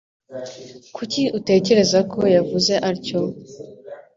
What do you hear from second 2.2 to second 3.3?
yavuze atyo?